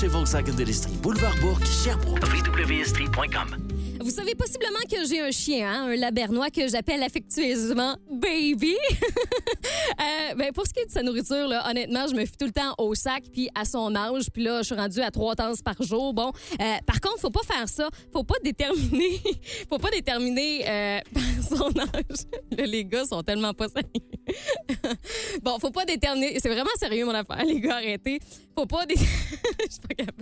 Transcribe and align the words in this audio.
chez 0.00 0.08
Volkswagen 0.08 0.54
de 0.54 0.64
l'Estrie, 0.64 0.92
boulevard 1.02 1.34
Bourg, 1.40 1.58
Sherbrooke. 1.64 2.20
www.estrie.com. 2.20 3.56
Vous 4.00 4.10
savez 4.10 4.34
possiblement 4.34 4.78
que 4.90 5.04
j'ai 5.08 5.20
un 5.20 5.30
chien, 5.30 5.68
hein, 5.68 5.86
un 5.88 5.96
labernois 5.96 6.50
que 6.50 6.68
j'appelle 6.68 7.02
affectueusement 7.02 7.96
Baby. 8.10 8.76
Euh, 9.98 10.34
ben, 10.34 10.52
pour 10.52 10.66
ce 10.66 10.72
qui 10.72 10.80
est 10.80 10.86
de 10.86 10.90
sa 10.90 11.02
nourriture, 11.02 11.48
là, 11.48 11.68
honnêtement, 11.68 12.06
je 12.06 12.14
me 12.14 12.24
fie 12.24 12.36
tout 12.36 12.44
le 12.44 12.52
temps 12.52 12.74
au 12.78 12.94
sac 12.94 13.24
puis 13.32 13.48
à 13.54 13.64
son 13.64 13.94
âge. 13.94 14.26
Puis 14.32 14.42
là, 14.42 14.58
je 14.58 14.66
suis 14.66 14.74
rendue 14.74 15.00
à 15.00 15.10
trois 15.10 15.34
tasses 15.34 15.62
par 15.62 15.80
jour. 15.82 16.12
Bon, 16.12 16.32
euh, 16.60 16.74
par 16.86 17.00
contre, 17.00 17.20
faut 17.20 17.30
pas 17.30 17.42
faire 17.42 17.68
ça. 17.68 17.88
Faut 18.12 18.22
pas 18.22 18.34
déterminer, 18.44 19.20
faut 19.68 19.78
pas 19.78 19.90
déterminer 19.90 20.68
euh, 20.68 21.00
son 21.48 21.70
âge. 21.78 22.26
Les 22.50 22.84
gars 22.84 23.04
sont 23.04 23.22
tellement 23.22 23.54
pas 23.54 23.68
sérieux. 23.68 23.88
bon, 25.42 25.58
faut 25.58 25.70
pas 25.70 25.84
déterminer. 25.84 26.38
C'est 26.40 26.48
vraiment 26.48 26.70
sérieux 26.78 27.04
mon 27.04 27.14
affaire, 27.14 27.44
les 27.44 27.60
gars. 27.60 27.76
Arrêtez. 27.76 28.18
Faut 28.56 28.66
pas. 28.66 28.86
Dé... 28.86 28.94
je 28.98 29.70
suis 29.70 29.80
pas 29.80 29.94
capable. 29.94 30.15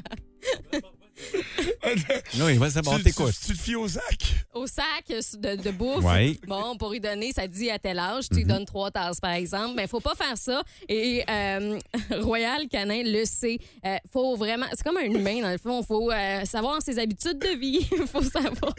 Oui, 2.40 2.56
vas-y, 2.56 2.82
bon, 2.82 2.96
tu, 2.98 3.04
t'écoutes. 3.04 3.32
tu, 3.32 3.52
tu 3.52 3.56
te 3.56 3.62
fies 3.62 3.76
au 3.76 3.86
sac? 3.88 4.44
au 4.54 4.66
sac 4.66 5.06
de, 5.08 5.56
de 5.56 5.70
bouffe. 5.70 6.04
Ouais. 6.04 6.38
Bon, 6.46 6.76
pour 6.76 6.94
y 6.94 7.00
donner, 7.00 7.32
ça 7.32 7.46
dit 7.46 7.70
à 7.70 7.78
tel 7.78 7.98
âge, 7.98 8.28
tu 8.28 8.36
lui 8.36 8.44
donnes 8.44 8.64
trois 8.64 8.90
tasses, 8.90 9.20
par 9.20 9.32
exemple. 9.32 9.74
Mais 9.76 9.86
faut 9.86 10.00
pas 10.00 10.14
faire 10.14 10.36
ça. 10.36 10.62
Et 10.88 11.24
euh, 11.28 11.78
Royal 12.22 12.68
Canin 12.68 13.02
le 13.04 13.24
sait. 13.24 13.58
Euh, 13.84 13.96
faut 14.12 14.36
vraiment. 14.36 14.66
C'est 14.70 14.82
comme 14.82 14.96
un 14.96 15.02
humain, 15.04 15.40
dans 15.42 15.50
le 15.50 15.58
fond. 15.58 15.82
Faut 15.82 16.10
euh, 16.10 16.44
savoir 16.44 16.80
ses 16.82 16.98
habitudes 16.98 17.38
de 17.38 17.58
vie. 17.58 17.84
faut 18.12 18.22
savoir. 18.22 18.74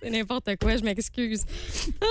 C'est 0.00 0.10
n'importe 0.10 0.56
quoi, 0.60 0.76
je 0.76 0.82
m'excuse. 0.82 1.44
Ah. 2.00 2.06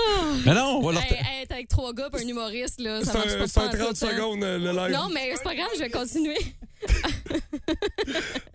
Mais 0.46 0.54
non, 0.54 0.78
on 0.80 0.86
va 0.86 0.92
leur. 0.92 1.02
Hey, 1.02 1.46
avec 1.50 1.68
trois 1.68 1.92
gars 1.92 2.08
et 2.12 2.22
un 2.24 2.28
humoriste, 2.28 2.80
là, 2.80 3.04
ça 3.04 3.12
C'est 3.12 3.18
marche 3.18 3.32
un, 3.32 3.38
pas. 3.38 3.46
c'est 3.48 3.60
un 3.60 3.68
pas 3.68 3.68
en 3.68 3.78
30 3.78 3.98
tout, 3.98 4.04
hein. 4.04 4.10
secondes, 4.10 4.44
euh, 4.44 4.58
le 4.58 4.72
live. 4.72 4.96
Non, 4.96 5.08
mais 5.12 5.32
c'est 5.34 5.42
pas 5.42 5.54
grave, 5.54 5.68
je 5.74 5.80
vais 5.80 5.90
continuer. 5.90 6.38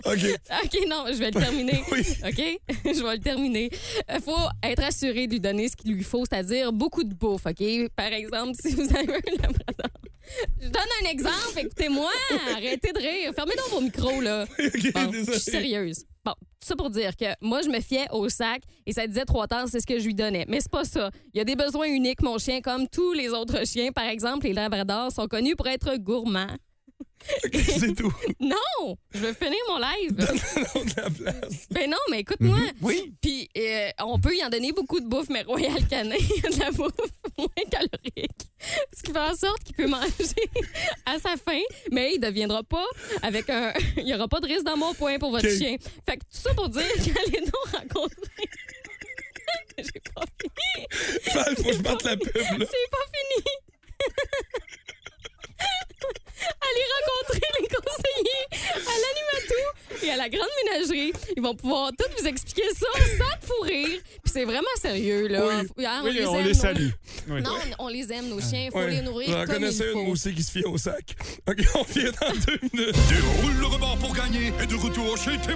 OK. 0.05 0.39
OK, 0.63 0.87
non, 0.87 1.05
je 1.07 1.17
vais 1.17 1.31
le 1.31 1.39
terminer. 1.39 1.83
Oui. 1.91 2.01
OK? 2.25 2.59
je 2.95 3.03
vais 3.03 3.13
le 3.15 3.21
terminer. 3.21 3.69
Il 4.13 4.21
faut 4.21 4.35
être 4.63 4.83
assuré 4.83 5.27
de 5.27 5.33
lui 5.33 5.39
donner 5.39 5.67
ce 5.69 5.75
qu'il 5.75 5.93
lui 5.93 6.03
faut, 6.03 6.23
c'est-à-dire 6.29 6.71
beaucoup 6.73 7.03
de 7.03 7.13
bouffe, 7.13 7.45
OK? 7.45 7.89
Par 7.95 8.11
exemple, 8.11 8.53
si 8.59 8.73
vous 8.75 8.83
avez 8.95 9.13
un 9.15 9.31
labrador. 9.41 9.91
Je 10.61 10.69
donne 10.69 10.81
un 11.03 11.09
exemple, 11.09 11.57
écoutez-moi. 11.57 12.09
Arrêtez 12.55 12.91
de 12.93 12.99
rire. 12.99 13.33
Fermez 13.35 13.55
donc 13.55 13.69
vos 13.71 13.81
micros, 13.81 14.21
là. 14.21 14.43
OK, 14.43 14.93
Bon, 14.93 15.11
je 15.11 15.31
suis 15.31 15.51
sérieuse. 15.51 16.05
Bon, 16.25 16.31
tout 16.31 16.67
ça 16.67 16.75
pour 16.77 16.89
dire 16.89 17.15
que 17.17 17.25
moi, 17.41 17.61
je 17.61 17.67
me 17.69 17.81
fiais 17.81 18.07
au 18.11 18.29
sac 18.29 18.61
et 18.85 18.93
ça 18.93 19.05
disait 19.05 19.25
trois 19.25 19.47
tasses, 19.47 19.71
c'est 19.71 19.81
ce 19.81 19.85
que 19.85 19.99
je 19.99 20.05
lui 20.05 20.15
donnais. 20.15 20.45
Mais 20.47 20.61
c'est 20.61 20.71
pas 20.71 20.85
ça. 20.85 21.11
Il 21.33 21.37
y 21.37 21.41
a 21.41 21.43
des 21.43 21.57
besoins 21.57 21.87
uniques, 21.87 22.21
mon 22.21 22.37
chien, 22.37 22.61
comme 22.61 22.87
tous 22.87 23.11
les 23.11 23.29
autres 23.29 23.67
chiens. 23.67 23.91
Par 23.91 24.05
exemple, 24.05 24.45
les 24.47 24.53
labradors 24.53 25.11
sont 25.11 25.27
connus 25.27 25.57
pour 25.57 25.67
être 25.67 25.97
gourmands. 25.97 26.55
C'est 27.51 27.95
tout. 27.95 28.13
Non! 28.39 28.97
Je 29.13 29.19
veux 29.19 29.33
finir 29.33 29.57
mon 29.69 29.77
live. 29.77 30.13
Donne 30.13 30.35
de 30.35 31.01
la 31.01 31.09
place. 31.09 31.67
Ben 31.71 31.89
non, 31.89 31.97
mais 32.11 32.19
écoute-moi. 32.19 32.57
Oui. 32.81 33.13
Puis 33.21 33.49
euh, 33.57 33.89
on 33.99 34.19
peut 34.19 34.35
y 34.35 34.43
en 34.43 34.49
donner 34.49 34.71
beaucoup 34.73 34.99
de 34.99 35.05
bouffe, 35.05 35.29
mais 35.29 35.43
Royal 35.43 35.87
Canin, 35.87 36.15
il 36.19 36.43
y 36.43 36.45
a 36.45 36.49
de 36.49 36.59
la 36.59 36.71
bouffe 36.71 36.91
moins 37.37 37.47
calorique. 37.71 38.31
Ce 38.95 39.01
qui 39.03 39.11
fait 39.11 39.19
en 39.19 39.35
sorte 39.35 39.63
qu'il 39.63 39.75
peut 39.75 39.87
manger 39.87 40.09
à 41.05 41.19
sa 41.19 41.37
faim, 41.37 41.61
mais 41.91 42.13
il 42.15 42.19
ne 42.19 42.27
deviendra 42.27 42.63
pas 42.63 42.85
avec 43.21 43.49
un. 43.49 43.73
Il 43.97 44.05
n'y 44.05 44.13
aura 44.13 44.27
pas 44.27 44.39
de 44.39 44.47
risque 44.47 44.65
d'embonpoint 44.65 45.17
pour 45.19 45.31
votre 45.31 45.47
chien. 45.49 45.77
Fait 46.05 46.17
que 46.17 46.23
tout 46.23 46.41
ça 46.41 46.53
pour 46.53 46.69
dire 46.69 46.83
qu'allez 46.97 47.41
donc 47.41 47.65
rencontrer. 47.71 48.49
J'ai 49.77 50.01
pas 50.13 50.23
fini. 50.39 50.87
Val, 51.33 51.55
faut 51.55 51.63
que 51.63 51.73
je 51.73 51.81
batte 51.81 52.03
la 52.03 52.17
pub, 52.17 52.35
là. 52.35 52.43
J'ai 52.59 52.89
pas 52.91 53.05
fini. 53.13 53.43
Allez 56.61 56.85
rencontrer 56.93 57.47
les 57.61 57.67
conseillers 57.67 58.45
à 58.75 58.93
l'animatou 59.01 59.65
et 60.05 60.11
à 60.11 60.17
la 60.17 60.29
grande 60.29 60.47
ménagerie. 60.65 61.13
Ils 61.35 61.41
vont 61.41 61.55
pouvoir 61.55 61.91
tout 61.97 62.05
vous 62.19 62.27
expliquer 62.27 62.63
ça 62.75 62.85
sans 63.17 63.63
rire. 63.63 63.87
Puis 64.23 64.31
c'est 64.33 64.45
vraiment 64.45 64.63
sérieux, 64.81 65.27
là. 65.27 65.45
Oui. 65.45 65.67
Oui, 65.77 65.85
on 65.85 66.07
aime, 66.07 66.43
les 66.43 66.53
nos- 66.53 66.53
salue. 66.53 66.89
Oui. 67.29 67.41
Non, 67.41 67.51
on 67.79 67.87
les 67.87 68.11
aime, 68.11 68.27
nos 68.29 68.39
chiens. 68.41 68.65
Il 68.65 68.71
faut 68.71 68.85
les 68.87 69.01
nourrir 69.01 69.29
J'en 69.31 69.45
connaissais 69.45 69.91
une, 69.93 70.09
aussi, 70.09 70.33
qui 70.33 70.43
se 70.43 70.51
fie 70.51 70.63
au 70.65 70.77
sac. 70.77 71.15
OK, 71.47 71.57
on 71.75 71.83
vient 71.83 72.11
dans 72.21 72.31
deux 72.31 72.59
minutes. 72.73 72.95
Déroule 73.09 73.55
le 73.59 73.65
rebord 73.65 73.97
pour 73.97 74.13
gagner 74.13 74.51
et 74.61 74.65
de 74.65 74.75
retour 74.75 75.17
chez 75.17 75.37
Témoin. 75.39 75.53